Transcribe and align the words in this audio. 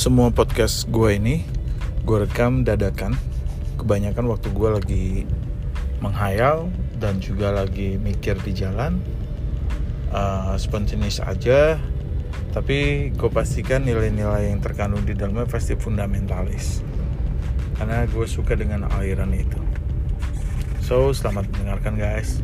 semua 0.00 0.32
podcast 0.32 0.88
gue 0.88 1.12
ini 1.12 1.44
gue 2.08 2.24
rekam 2.24 2.64
dadakan. 2.64 3.20
Kebanyakan 3.76 4.32
waktu 4.32 4.48
gue 4.48 4.68
lagi 4.72 5.06
menghayal 6.00 6.72
dan 6.96 7.20
juga 7.20 7.52
lagi 7.52 8.00
mikir 8.00 8.40
di 8.40 8.56
jalan. 8.56 8.96
Uh, 10.08 10.56
spontaneous 10.56 11.20
aja. 11.20 11.76
Tapi 12.56 13.12
gue 13.12 13.28
pastikan 13.28 13.84
nilai-nilai 13.84 14.48
yang 14.48 14.64
terkandung 14.64 15.04
di 15.04 15.12
dalamnya 15.12 15.44
pasti 15.44 15.76
fundamentalis. 15.76 16.80
Karena 17.76 18.08
gue 18.08 18.24
suka 18.24 18.56
dengan 18.56 18.88
aliran 18.96 19.36
itu. 19.36 19.60
So 20.80 21.12
selamat 21.12 21.52
mendengarkan 21.52 22.00
guys. 22.00 22.40